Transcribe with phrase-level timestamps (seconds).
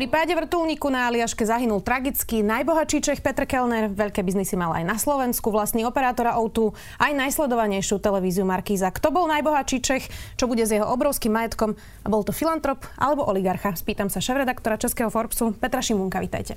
[0.00, 4.88] Pri páde vrtulníku na Aliaške zahynul tragicky najbohatší Čech Petr Kellner, veľké biznisy mal aj
[4.88, 6.48] na Slovensku, vlastný operátora o
[6.96, 8.88] aj najsledovanejšiu televíziu Markíza.
[8.88, 10.08] Kto bol najbohatší Čech,
[10.40, 13.76] čo bude s jeho obrovským majetkom a bol to filantrop alebo oligarcha?
[13.76, 16.56] Spýtam sa šéf-redaktora Českého Forbesu Petra Šimunka, vítajte.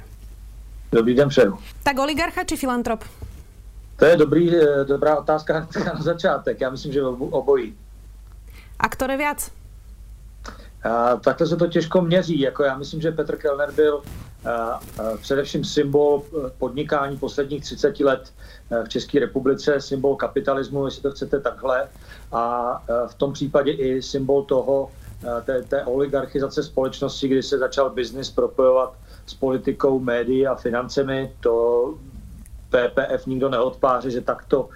[0.95, 1.59] Dobrý den přeju.
[1.83, 3.03] Tak oligarcha či filantrop?
[3.99, 6.55] To je dobrý, eh, dobrá otázka na začátek.
[6.61, 7.75] Já myslím, že obojí.
[8.79, 9.62] A ktoré viac?
[11.21, 12.39] Takhle se to těžko měří.
[12.39, 14.03] Jako já myslím, že Petr Kellner byl
[15.21, 18.33] především symbol e, podnikání posledních 30 let
[18.71, 21.87] e, v České republice, symbol kapitalismu, jestli to chcete takhle.
[22.31, 24.91] A e, v tom případě i symbol toho,
[25.45, 28.93] té, té oligarchizace společnosti, kdy se začal biznis propojovat
[29.25, 31.31] s politikou, médií a financemi.
[31.39, 31.93] To
[32.69, 34.69] PPF nikdo neodpáře, že takto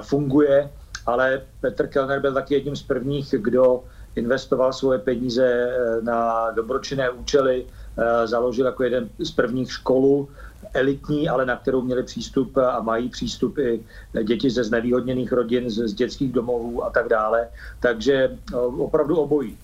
[0.00, 0.70] funguje,
[1.06, 3.84] ale Petr Kellner byl taky jedním z prvních, kdo
[4.16, 10.28] investoval svoje peníze eh, na dobročinné účely, eh, založil jako jeden z prvních školu
[10.74, 13.80] elitní, ale na kterou měli přístup a mají přístup i
[14.24, 17.48] děti ze znevýhodněných rodin, z, z dětských domovů a tak dále.
[17.80, 18.14] Takže
[18.52, 19.56] eh, opravdu obojí.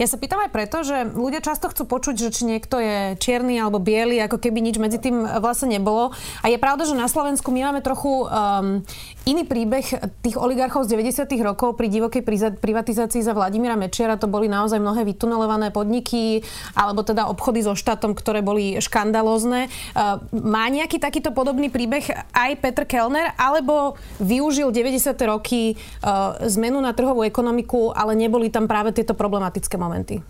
[0.00, 3.60] Ja sa pýtam aj preto, že ľudia často chcú počuť, že či niekto je čierny
[3.60, 6.16] alebo biely, ako keby nič medzi tým vlastne nebolo.
[6.40, 8.80] A je pravda, že na Slovensku my máme trochu um,
[9.28, 9.84] iný príbeh
[10.24, 11.28] tých oligarchov z 90.
[11.44, 12.24] rokov pri divokej
[12.56, 14.16] privatizácii za Vladimíra Mečiara.
[14.16, 16.40] To boli naozaj mnohé vytunelované podniky
[16.72, 19.68] alebo teda obchody so štátom, ktoré boli škandalózne.
[19.92, 25.12] Uh, má nejaký takýto podobný príbeh aj Petr Kellner, alebo využil 90.
[25.28, 30.20] roky uh, zmenu na trhovú ekonomiku, ale neboli tam práve tieto problematické momenty?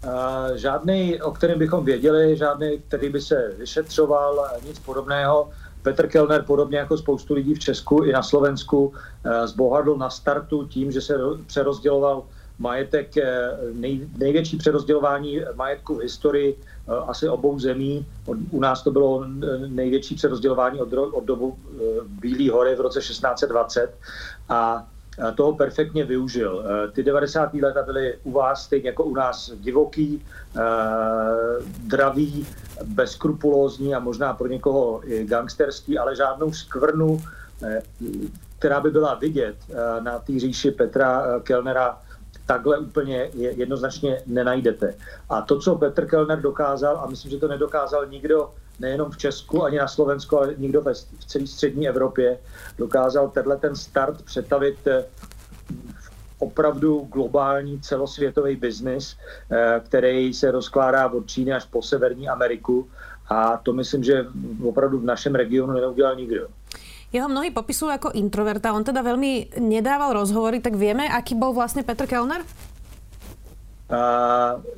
[0.00, 5.50] Uh, žádný, o kterém bychom věděli, žádný, který by se vyšetřoval, nic podobného.
[5.82, 8.92] Petr Kellner, podobně jako spoustu lidí v Česku i na Slovensku, uh,
[9.44, 11.14] zbohadl na startu tím, že se
[11.46, 12.22] přerozděloval
[12.60, 13.14] majetek,
[13.72, 16.58] nej, největší přerozdělování majetku v historii
[17.06, 18.06] asi obou zemí.
[18.50, 19.24] U nás to bylo
[19.66, 21.58] největší přerozdělování od, od dobu
[22.20, 23.94] Bílé hory v roce 1620
[24.48, 24.86] a
[25.34, 26.64] toho perfektně využil.
[26.64, 27.54] Eh, ty 90.
[27.54, 30.26] léta byly u vás stejně jako u nás divoký,
[30.56, 30.60] eh,
[31.86, 32.46] dravý,
[32.84, 37.20] bezkrupulózní a možná pro někoho i gangsterský, ale žádnou skvrnu,
[37.62, 37.82] eh,
[38.58, 39.56] která by byla vidět
[40.00, 41.98] na té říši Petra Kellnera,
[42.50, 44.94] takhle úplně jednoznačně nenajdete.
[45.30, 48.50] A to, co Petr Kellner dokázal, a myslím, že to nedokázal nikdo
[48.80, 50.82] nejenom v Česku, ani na Slovensku, ale nikdo
[51.18, 52.38] v celé střední Evropě
[52.78, 55.04] dokázal tenhle ten start přetavit eh,
[56.00, 59.16] v opravdu globální celosvětový biznis,
[59.50, 62.88] eh, který se rozkládá od Číny až po Severní Ameriku.
[63.28, 64.26] A to myslím, že
[64.64, 66.48] opravdu v našem regionu neudělal nikdo.
[67.10, 71.82] Jeho mnohí popisujú ako introverta, on teda veľmi nedával rozhovory, tak vieme, aký bol vlastne
[71.82, 72.46] Petr Kellner?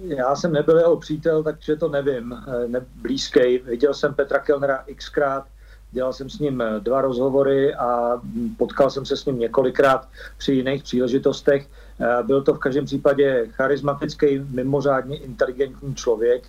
[0.00, 3.58] já jsem nebyl jeho přítel, takže to nevím, eh, ne, blízkej.
[3.58, 5.44] Viděl jsem Petra Kellnera xkrát,
[5.90, 8.20] dělal jsem s ním eh, dva rozhovory a
[8.56, 11.68] potkal jsem se s ním několikrát při jiných příležitostech.
[12.00, 16.42] Eh, byl to v každém případě charismatický, mimořádně inteligentní člověk.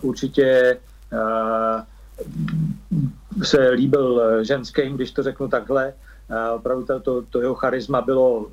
[0.00, 0.78] Určitě
[3.42, 5.92] se líbil ženským, když to řeknu takhle.
[6.54, 8.46] Opravdu to, to, to jeho charisma bylo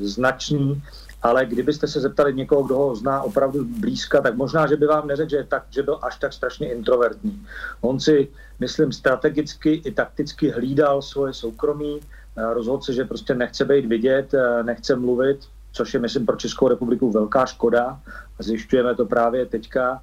[0.00, 0.82] značný
[1.22, 5.06] ale kdybyste se zeptali někoho, kdo ho zná opravdu blízka, tak možná, že by vám
[5.06, 7.46] neřekl, že, tak, že byl až tak strašně introvertní.
[7.80, 8.28] On si,
[8.60, 12.00] myslím, strategicky i takticky hlídal svoje soukromí,
[12.36, 15.38] rozhodl se, že prostě nechce být vidět, nechce mluvit,
[15.72, 18.00] což je, myslím, pro Českou republiku velká škoda.
[18.38, 20.02] Zjišťujeme to právě teďka.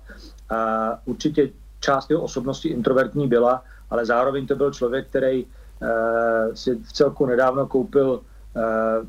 [0.50, 6.76] A určitě část jeho osobnosti introvertní byla, ale zároveň to byl člověk, který uh, si
[6.76, 9.06] v celku nedávno koupil Eh,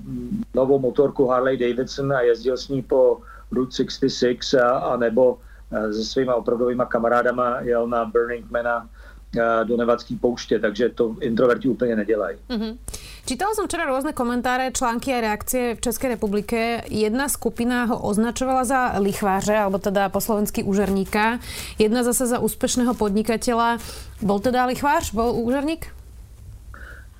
[0.54, 3.20] novou motorku Harley Davidson a jezdil s ní po
[3.52, 5.38] Route 66 a, a nebo
[5.72, 8.88] eh, se svýma opravdovýma kamarádama jel na Burning Mana
[9.36, 12.38] eh, do Nevadský pouště, takže to introverti úplně nedělají.
[12.50, 12.78] Mm-hmm.
[13.24, 16.84] Čítala som včera rôzne komentáre, články a reakcie v Českej republike.
[16.92, 21.40] Jedna skupina ho označovala za lichváře, alebo teda po slovensky úžerníka.
[21.80, 23.80] Jedna zase za úspešného podnikateľa.
[24.20, 25.16] Bol teda lichvář?
[25.16, 25.88] Bol úžerník?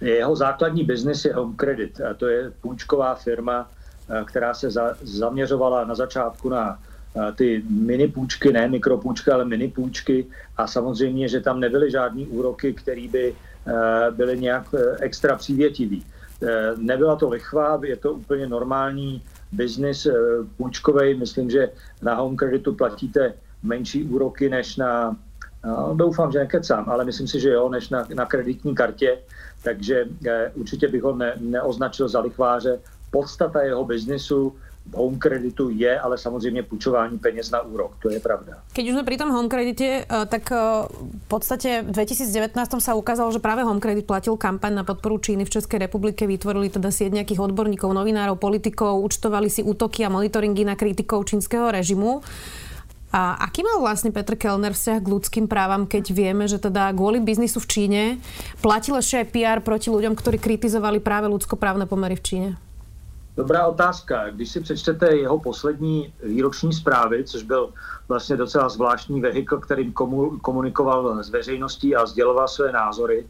[0.05, 5.01] Jeho základní biznis je Home Credit a to je půjčková firma, eh, která se za,
[5.01, 6.77] zaměřovala na začátku na
[7.17, 10.27] eh, ty mini půjčky, ne mikropůjčky, ale mini půjčky
[10.57, 13.35] a samozřejmě, že tam nebyly žádný úroky, které by
[13.67, 16.07] eh, byly nějak extra přívětivý.
[16.77, 19.23] Nebyla to lichva, je to úplně normální
[19.53, 20.07] biznis
[20.57, 21.15] půjčkový.
[21.15, 21.71] Myslím, že
[22.03, 25.17] na Home Creditu platíte menší úroky než na
[25.65, 29.19] No, doufám, že nekecám, ale myslím si, že jo, než na, na kreditní kartě,
[29.63, 32.81] takže eh, určitě bych ho ne, neoznačil za lichváře.
[33.11, 34.57] Podstata jeho biznisu
[34.93, 38.61] home kreditu je ale samozřejmě půjčování peněz na úrok, to je pravda.
[38.73, 40.59] Keď už sme pri tom home kredite, eh, tak eh,
[41.25, 45.49] v podstate v 2019 sa ukázalo, že práve home kredit platil kampaň na podporu Číny
[45.49, 50.69] v Českej republike, vytvorili teda sieť nejakých odborníkov, novinárov, politikov, účtovali si útoky a monitoringy
[50.69, 52.21] na kritikov čínskeho režimu.
[53.15, 57.23] A aký mal vlastne Petr Kellner vzťah k ľudským právam, keď vieme, že teda kvôli
[57.23, 58.03] biznisu v Číne
[58.59, 62.51] platil ešte aj PR proti ľuďom, ktorí kritizovali práve ľudskoprávne pomery v Číně?
[63.37, 64.31] Dobrá otázka.
[64.31, 67.71] Když si přečtete jeho poslední výroční zprávy, což byl
[68.09, 69.93] vlastně docela zvláštní vehikl, kterým
[70.43, 73.27] komunikoval s veřejností a sděloval své názory,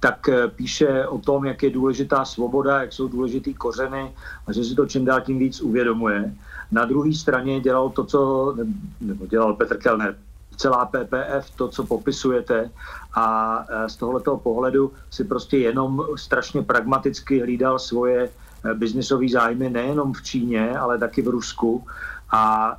[0.00, 4.14] tak eh, píše o tom, jak je důležitá svoboda, jak jsou důležitý kořeny
[4.46, 6.34] a že si to čím dál tím víc uvědomuje.
[6.72, 8.54] Na druhé straně dělal to, co
[9.00, 10.16] nebo dělal Petr Kellner,
[10.56, 12.70] celá PPF, to, co popisujete
[13.14, 18.30] a eh, z tohoto pohledu si prostě jenom strašně pragmaticky hlídal svoje
[18.74, 21.86] biznisové zájmy nejenom v Číně, ale taky v Rusku.
[22.30, 22.76] A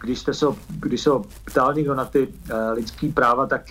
[0.00, 1.10] když, jste se, když se
[1.44, 2.28] ptal někdo na ty
[2.74, 3.62] lidský práva, tak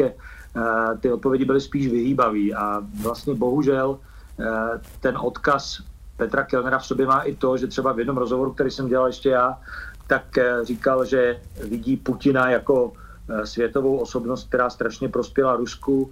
[0.56, 2.54] Eh, ty odpovědi byly spíš vyhýbavý.
[2.54, 4.00] A vlastně bohužel
[4.40, 4.46] eh,
[5.00, 5.82] ten odkaz
[6.18, 9.08] Petra Kellnera v sobě má i to, že třeba v jednom rozhovoru, který jsem dělal
[9.08, 9.58] ještě já,
[10.08, 12.94] tak eh, říkal, že vidí Putina jako
[13.44, 16.12] světovou osobnost, která strašně prospěla Rusku,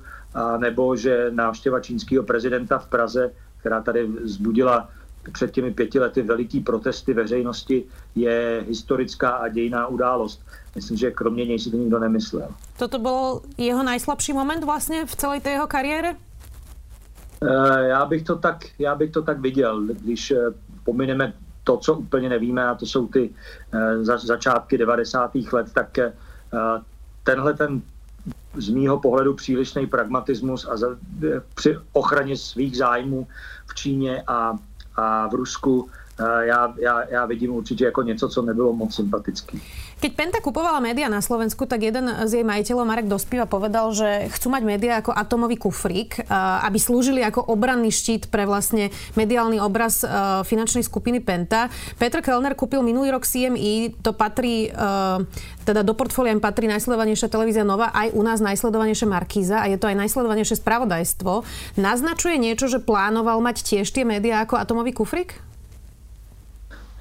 [0.58, 3.32] nebo že návštěva čínského prezidenta v Praze,
[3.62, 4.90] která tady zbudila
[5.34, 7.84] před těmi pěti lety veliký protesty veřejnosti,
[8.16, 10.42] je historická a dějná událost.
[10.76, 12.50] Myslím, že kromě něj si to nikdo nemyslel.
[12.80, 16.16] Toto byl jeho nejslabší moment vlastně v celé té jeho kariéře?
[17.44, 20.38] Eh, já bych to tak, já bych to tak viděl, když eh,
[20.84, 21.34] pomineme
[21.64, 23.30] to, co úplně nevíme, a to jsou ty
[23.74, 25.32] eh, začátky 90.
[25.54, 25.98] let, tak
[27.24, 27.82] tenhle ten
[28.58, 30.88] z mýho pohledu přílišný pragmatismus a za,
[31.56, 33.28] při ochraně svých zájmů
[33.68, 34.58] v Číně a,
[34.96, 35.90] a v Rusku
[36.42, 39.62] já, já, já vidím určitě jako něco, co nebylo moc sympatický.
[40.02, 44.34] Keď Penta kupovala média na Slovensku, tak jeden z jej majiteľov, Marek Dospiva, povedal, že
[44.34, 46.26] chcú mať média ako atomový kufrík,
[46.66, 50.02] aby slúžili ako obranný štít pre vlastne mediálny obraz
[50.50, 51.70] finančnej skupiny Penta.
[52.02, 54.74] Petr Kellner kúpil minulý rok CMI, to patrí,
[55.70, 59.78] teda do portfólia im patrí najsledovanejšia televízia Nova, aj u nás najsledovanejšia Markíza a je
[59.78, 61.46] to aj najsledovanejšie spravodajstvo.
[61.78, 65.38] Naznačuje niečo, že plánoval mať tiež tie médiá ako atomový kufrík?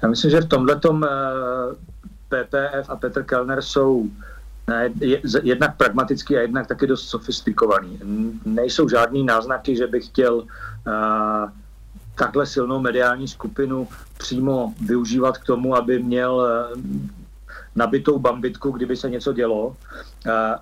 [0.01, 0.75] Já myslím, že v tomhle
[2.31, 4.09] PPF a Petr Kellner jsou
[5.43, 7.99] jednak pragmatický a jednak taky dost sofistikovaný.
[8.45, 10.45] Nejsou žádný náznaky, že bych chtěl uh,
[12.15, 13.87] takhle silnou mediální skupinu
[14.17, 16.81] přímo využívat k tomu, aby měl uh,
[17.75, 19.75] nabitou bambitku, kdyby se něco dělo, uh,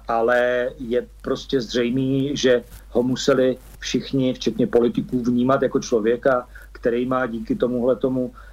[0.07, 7.25] ale je prostě zřejmý, že ho museli všichni, včetně politiků, vnímat jako člověka, který má
[7.25, 8.49] díky tomuhle tomu Eh,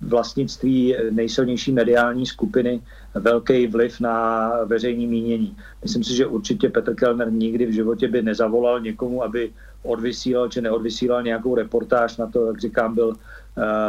[0.00, 2.80] vlastnictví nejsilnější mediální skupiny
[3.14, 5.56] velký vliv na veřejní mínění.
[5.82, 9.50] Myslím si, že určitě Petr Kellner nikdy v životě by nezavolal někomu, aby
[9.82, 13.14] odvysílal či neodvysílal nějakou reportáž na to, jak říkám, byl uh,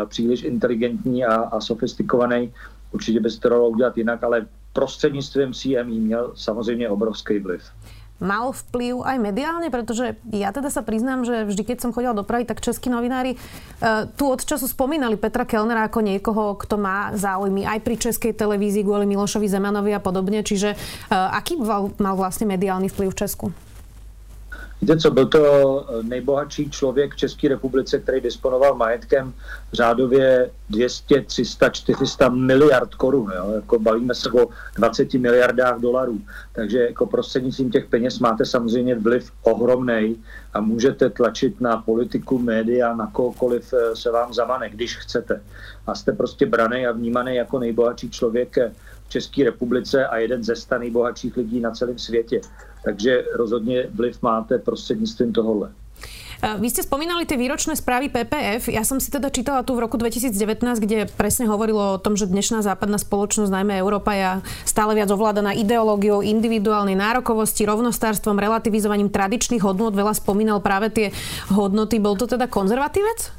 [0.05, 2.53] příliš inteligentní a, a sofistikovaný.
[2.91, 7.61] Určitě by se to dalo udělat jinak, ale prostřednictvím CME měl samozřejmě obrovský vliv
[8.19, 12.27] mal vplyv aj mediálne, pretože ja teda sa priznám, že vždy, keď som chodila do
[12.27, 17.15] Prahy, tak českí novinári uh, tu od času spomínali Petra Kellnera ako niekoho, kto má
[17.15, 20.43] záujmy aj pri českej televízii kvôli Milošovi Zemanovi a podobne.
[20.43, 23.47] Čiže uh, aký mal, vlastne mediálny vplyv v Česku?
[24.81, 25.39] Víte co, byl to
[25.89, 29.33] eh, nejbohatší člověk v České republice, který disponoval majetkem
[29.73, 33.31] řádově 200, 300, 400 miliard korun.
[33.35, 33.51] Jo?
[33.55, 36.21] Jako bavíme se o 20 miliardách dolarů.
[36.53, 42.95] Takže jako prostřednictvím těch peněz máte samozřejmě vliv ohromný a můžete tlačit na politiku, média,
[42.95, 45.41] na kohokoliv eh, se vám zamane, když chcete.
[45.87, 48.71] A jste prostě braný a vnímaný jako nejbohatší člověk eh,
[49.05, 52.41] v České republice a jeden ze sta nejbohatších lidí na celém světě.
[52.83, 55.71] Takže rozhodně vliv máte prostřednictvím tohohle.
[56.39, 58.71] Eh, vy ste spomínali tie výročné správy PPF.
[58.71, 62.31] Ja som si teda čítala tu v roku 2019, kde presne hovorilo o tom, že
[62.31, 69.59] dnešná západná spoločnosť, najmä Európa, je stále viac ovládaná ideológiou individuálnej nárokovosti, rovnostárstvom, relativizovaním tradičných
[69.59, 69.91] hodnot.
[69.91, 71.07] Veľa spomínal práve tie
[71.51, 71.99] hodnoty.
[71.99, 73.35] Bol to teda konzervatívec?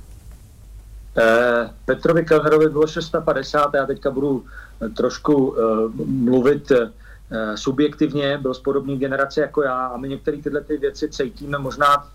[1.17, 4.45] Eh, Petrovi Kellnerovi bylo 650, já teďka budu
[4.95, 5.57] trošku uh,
[6.07, 6.73] mluvit
[7.33, 11.59] Eh, subjektivně, byl z podobné generace jako já a my některé tyhle ty věci cítíme
[11.59, 12.09] možná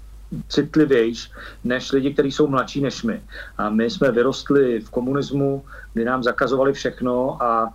[0.49, 1.31] citlivějš
[1.63, 3.23] než lidi, kteří jsou mladší než my.
[3.57, 5.63] A my jsme vyrostli v komunismu,
[5.93, 7.73] kdy nám zakazovali všechno a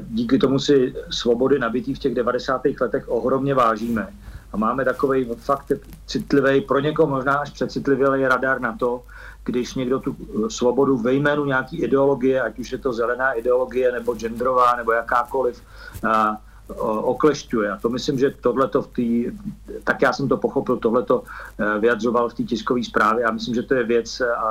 [0.00, 2.62] díky tomu si svobody nabitý v těch 90.
[2.80, 4.08] letech ohromně vážíme.
[4.52, 5.72] A máme takový fakt
[6.06, 9.02] citlivý, pro někoho možná až přecitlivý radar na to,
[9.44, 10.16] když někdo tu
[10.48, 15.62] svobodu ve jménu nějaký ideologie, ať už je to zelená ideologie, nebo genderová, nebo jakákoliv,
[17.02, 17.70] oklešťuje.
[17.70, 19.36] A to myslím, že tohleto v té,
[19.84, 21.22] tak já jsem to pochopil, tohleto
[21.58, 24.50] e, vyjadřoval v té tiskové zprávě a myslím, že to je věc a, a,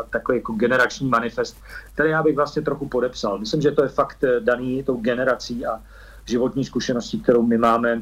[0.00, 1.56] a takový jako generační manifest,
[1.94, 3.38] který já bych vlastně trochu podepsal.
[3.38, 5.80] Myslím, že to je fakt e, daný tou generací a
[6.26, 8.00] životní zkušeností, kterou my máme e,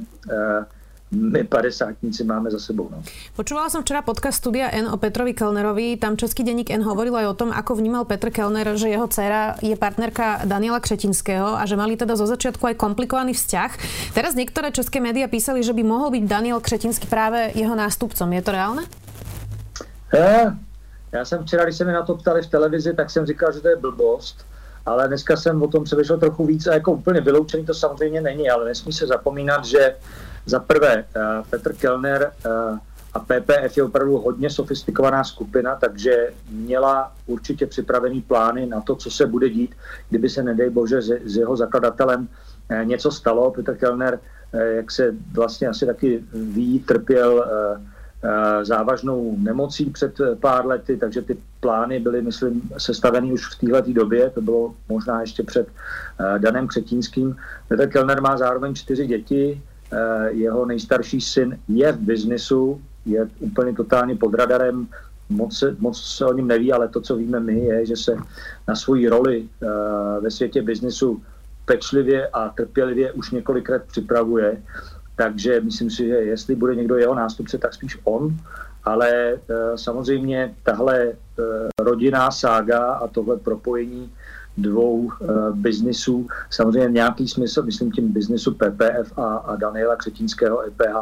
[1.11, 2.87] my padesátníci máme za sebou.
[2.87, 3.03] No.
[3.35, 5.99] Počúvala som včera podcast Studia N o Petrovi Kellnerovi.
[5.99, 9.59] Tam Český denník N hovoril aj o tom, ako vnímal Petr Kellner, že jeho dcéra
[9.59, 13.71] je partnerka Daniela Křetinského a že mali teda zo začiatku aj komplikovaný vzťah.
[14.15, 18.31] Teraz niektoré české médiá písali, že by mohol byť Daniel Křetinský práve jeho nástupcom.
[18.31, 18.83] Je to reálne?
[20.15, 20.55] Já,
[21.13, 23.61] já jsem včera, když se mi na to ptali v televizi, tak jsem říkal, že
[23.61, 24.47] to je blbost
[24.87, 28.51] ale dneska jsem o tom přemýšlel trochu víc a jako úplně vyloučený to samozřejmě není,
[28.51, 29.95] ale nesmí se zapomínat, že
[30.47, 31.21] za prvé, eh,
[31.51, 32.79] Petr Kellner eh,
[33.13, 39.11] a PPF je opravdu hodně sofistikovaná skupina, takže měla určitě připravený plány na to, co
[39.11, 39.75] se bude dít,
[40.09, 42.29] kdyby se, nedej bože, s jeho zakladatelem
[42.69, 43.51] eh, něco stalo.
[43.51, 44.21] Petr Kellner,
[44.53, 47.47] jak se vlastně asi taky ví, trpěl
[48.63, 54.31] závažnou nemocí před pár lety, takže ty plány byly, myslím, sestaveny už v této době,
[54.31, 55.69] to bylo možná ještě před
[56.39, 57.37] Danem Křetínským.
[57.69, 59.63] Petr Kellner má zároveň čtyři děti,
[60.29, 64.89] jeho nejstarší syn je v biznisu, je úplně totálně pod radarem,
[65.31, 68.17] moc moc se o něm neví, ale to, co víme my, je, že se
[68.69, 69.67] na svoji roli eh,
[70.21, 71.23] ve světě biznisu
[71.65, 74.63] pečlivě a trpělivě už několikrát připravuje.
[75.17, 78.37] Takže myslím si, že jestli bude někdo jeho nástupce, tak spíš on.
[78.85, 79.39] Ale eh,
[79.75, 81.13] samozřejmě tahle
[81.79, 84.13] rodinná sága a tohle propojení
[84.63, 85.11] dvou uh,
[85.55, 86.27] biznisů.
[86.51, 90.97] Samozřejmě nějaký smysl, myslím tím biznisu PPF a, a Daniela Křetínského EPH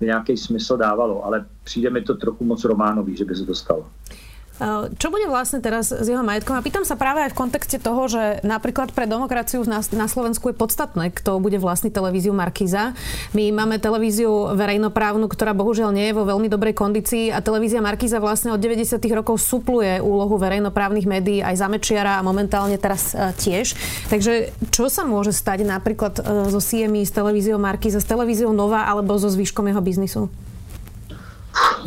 [0.00, 3.54] by nějaký smysl dávalo, ale přijde mi to trochu moc románový, že by se to
[3.54, 3.86] stalo.
[4.54, 6.54] Eh, čo bude vlastne teraz s jeho majetkom?
[6.54, 10.54] A pýtam sa práve aj v kontexte toho, že napríklad pre demokraciu na, Slovensku je
[10.54, 12.94] podstatné, kto bude vlastniť televíziu Markiza.
[13.34, 18.22] My máme televíziu verejnoprávnu, ktorá bohužiaľ nie je vo veľmi dobrej kondícii a televízia Markiza
[18.22, 19.02] vlastne od 90.
[19.10, 23.74] rokov supluje úlohu verejnoprávnych médií aj za Mečiara a momentálne teraz eh, tiež.
[24.06, 28.86] Takže čo sa môže stať napríklad so eh, CMI, s televíziou Markiza, s televíziou Nova
[28.86, 30.30] alebo so zvyškom jeho biznisu?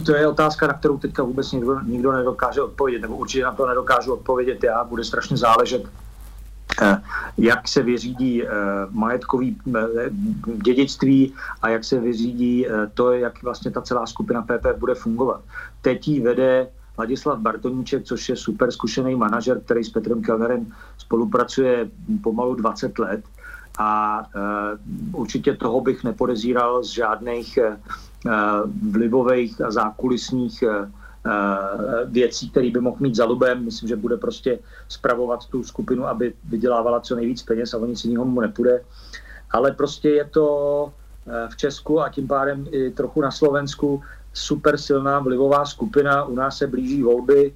[0.08, 3.68] To je otázka, na kterou teďka vůbec nikdo, nikdo nedokáže odpovědět, nebo určitě na to
[3.68, 4.84] nedokážu odpovědět já.
[4.84, 5.84] Bude strašně záležet,
[6.82, 7.02] eh,
[7.38, 8.50] jak se vyřídí eh,
[8.90, 9.80] majetkový eh,
[10.64, 15.42] dědictví a jak se vyřídí to, jak vlastně ta celá skupina PP bude fungovat.
[15.82, 21.90] Teď jí vede Ladislav Bartoníček, což je super zkušený manažer, který s Petrem Kellnerem spolupracuje
[22.24, 23.24] pomalu 20 let
[23.77, 24.24] a
[25.13, 27.60] určitě toho bych nepodezíral z žádných
[28.25, 30.63] Eh, vlivových a zákulisních
[32.05, 33.65] věcí, které by mohl mít za lubem.
[33.65, 38.05] Myslím, že bude prostě spravovat tu skupinu, aby vydělávala co nejvíc peněz a o nic
[38.05, 38.84] jiného mu nepůjde.
[39.51, 40.48] Ale prostě je to
[41.50, 44.01] v Česku a tím pádem i trochu na Slovensku
[44.34, 46.24] super silná vlivová skupina.
[46.24, 47.53] U nás se blíží volby,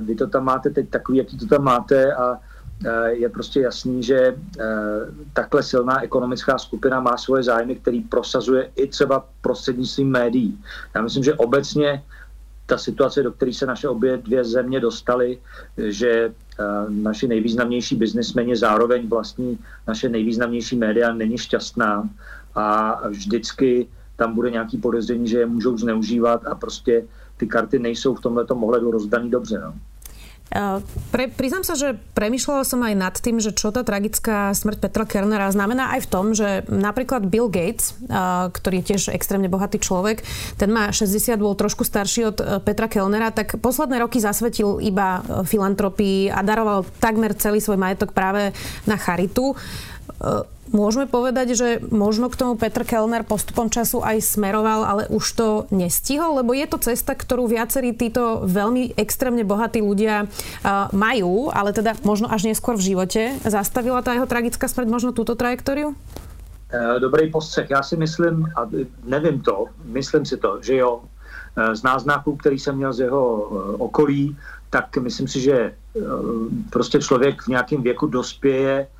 [0.00, 2.38] vy to tam máte teď takový, jaký to tam máte a
[3.06, 4.64] je prostě jasný, že eh,
[5.32, 10.64] takhle silná ekonomická skupina má svoje zájmy, který prosazuje i třeba prostřednictvím médií.
[10.94, 12.02] Já myslím, že obecně
[12.66, 15.38] ta situace, do které se naše obě dvě země dostaly,
[15.76, 22.08] že eh, naši nejvýznamnější biznismeni zároveň vlastní naše nejvýznamnější média, není šťastná
[22.54, 27.04] a vždycky tam bude nějaký podezření, že je můžou zneužívat a prostě
[27.36, 29.60] ty karty nejsou v tomhle ohledu rozdaný dobře.
[29.64, 29.74] No.
[31.10, 35.02] Pre, priznám sa, že premyšľala som aj nad tým, že čo tá tragická smrť Petra
[35.02, 37.98] Kernera znamená aj v tom, že napríklad Bill Gates,
[38.54, 40.22] ktorý je tiež extrémne bohatý človek,
[40.54, 45.18] ten má 60, bol trošku starší od e, Petra Kellnera, tak posledné roky zasvetil iba
[45.18, 48.54] e, filantropii a daroval takmer celý svoj majetok práve
[48.86, 49.58] na charitu.
[50.06, 55.24] E, Môžeme povedať, že možno k tomu Petr Kellner postupom času aj smeroval, ale už
[55.38, 60.26] to nestihol, lebo je to cesta, ktorú viacerí títo veľmi extrémne bohatí ľudia
[60.90, 63.38] majú, ale teda možno až neskôr v živote.
[63.46, 65.94] Zastavila tá jeho tragická smrť možno túto trajektóriu?
[65.94, 67.70] E, dobrý postřeh.
[67.70, 68.66] Já si myslím, a
[69.06, 71.00] nevím to, myslím si to, že jo,
[71.72, 73.24] z náznaků, který jsem měl z jeho
[73.78, 74.36] okolí,
[74.70, 75.72] tak myslím si, že
[76.70, 78.95] prostě člověk v nějakém věku dospěje Eh,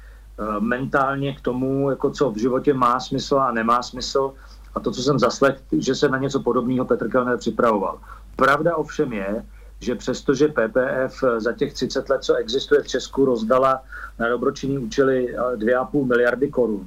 [0.61, 4.33] mentálně k tomu, jako co v životě má smysl a nemá smysl.
[4.75, 7.99] A to, co jsem zaslech, že se na něco podobného Petr Kellner připravoval.
[8.37, 9.45] Pravda ovšem je,
[9.81, 13.83] že přestože PPF za těch 30 let, co existuje v Česku, rozdala
[14.19, 16.85] na dobročinný účely 2,5 miliardy korun,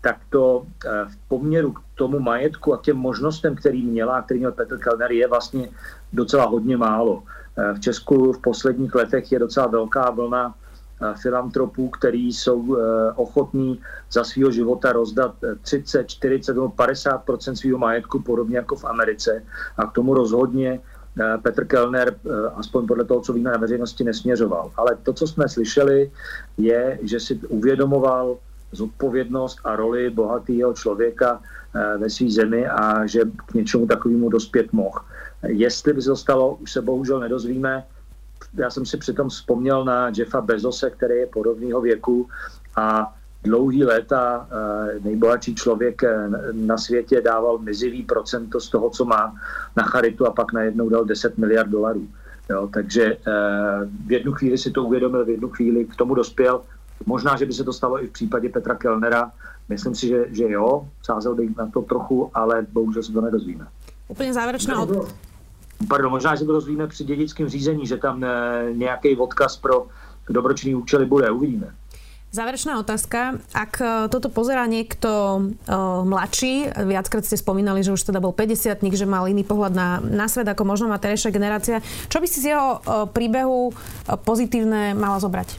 [0.00, 0.66] tak to
[1.08, 4.78] v poměru k tomu majetku a k těm možnostem, který měla a který měl Petr
[4.78, 5.68] Kellner, je vlastně
[6.12, 7.22] docela hodně málo.
[7.74, 10.54] V Česku v posledních letech je docela velká vlna
[11.22, 12.76] filantropů, který jsou
[13.16, 13.80] ochotní
[14.12, 17.24] za svého života rozdat 30, 40 nebo 50
[17.54, 19.42] svého majetku, podobně jako v Americe.
[19.76, 20.80] A k tomu rozhodně
[21.42, 22.14] Petr Kellner,
[22.54, 24.72] aspoň podle toho, co víme na veřejnosti, nesměřoval.
[24.76, 26.10] Ale to, co jsme slyšeli,
[26.56, 28.38] je, že si uvědomoval
[28.72, 31.40] zodpovědnost a roli bohatého člověka
[31.98, 34.98] ve své zemi a že k něčemu takovému dospět mohl.
[35.42, 37.84] Jestli by se to stalo, už se bohužel nedozvíme,
[38.54, 42.28] já jsem si přitom vzpomněl na Jeffa Bezose, který je podobného věku
[42.76, 43.14] a
[43.44, 49.34] dlouhý léta eh, nejbohatší člověk eh, na světě dával mizivý procento z toho, co má
[49.76, 52.08] na charitu a pak najednou dal 10 miliard dolarů.
[52.50, 53.20] Jo, takže eh,
[54.06, 56.60] v jednu chvíli si to uvědomil, v jednu chvíli k tomu dospěl.
[57.06, 59.32] Možná, že by se to stalo i v případě Petra Kellnera.
[59.68, 63.66] Myslím si, že, že jo, sázel bych na to trochu, ale bohužel se to nedozvíme.
[64.08, 65.14] Úplně závěrečná odpověď.
[65.88, 68.24] Pardon, možná, že to dozvíme při dědickém řízení, že tam
[68.72, 69.86] nějaký odkaz pro
[70.28, 71.30] dobročný účely bude.
[71.30, 71.74] Uvidíme.
[72.28, 73.40] Záverečná otázka.
[73.56, 78.84] Ak e, toto pozerá niekto uh, mladší, viackrát ste spomínali, že už teda bol 50
[78.84, 81.80] že mal iný pohľad na, na svet, ako možno má terejšia generácia.
[82.12, 82.84] Čo by si z jeho
[83.16, 83.72] príbehu
[84.28, 85.56] pozitívne mala zobrať?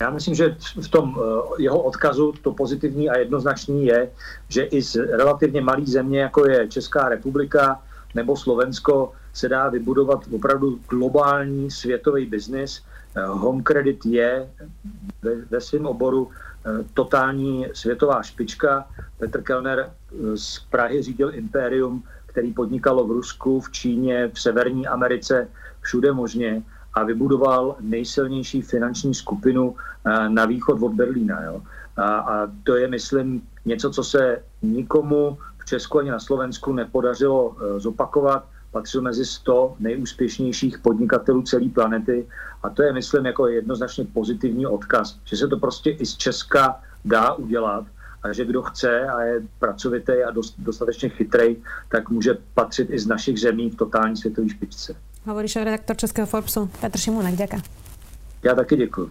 [0.00, 1.16] Já myslím, že v tom
[1.58, 4.10] jeho odkazu to pozitivní a jednoznačný je,
[4.48, 7.82] že i z relativně malý země, jako je Česká republika
[8.16, 12.82] nebo Slovensko, se dá vybudovat opravdu globální světový biznis,
[13.16, 14.48] Eh, home Credit je
[15.22, 18.88] ve, ve svém oboru eh, totální světová špička.
[19.18, 24.86] Petr Kellner eh, z Prahy řídil impérium, který podnikalo v Rusku, v Číně, v Severní
[24.86, 25.48] Americe,
[25.80, 26.62] všude možně
[26.94, 29.76] a vybudoval nejsilnější finanční skupinu
[30.28, 31.42] na východ od Berlína.
[31.42, 31.62] Jo.
[31.96, 38.44] A, a to je, myslím, něco, co se nikomu Česku ani na Slovensku nepodařilo zopakovat
[38.70, 42.26] patřil mezi 100 nejúspěšnějších podnikatelů celé planety
[42.62, 46.80] a to je, myslím, jako jednoznačně pozitivní odkaz, že se to prostě i z Česka
[47.04, 47.84] dá udělat
[48.22, 51.56] a že kdo chce a je pracovitý a dost, dostatečně chytrej,
[51.88, 54.96] tak může patřit i z našich zemí v totální světové špičce.
[55.26, 57.62] Hovorí redaktor Českého Forbesu Petr Šimunek, ďakujem.
[58.42, 59.10] Já taky děkuji.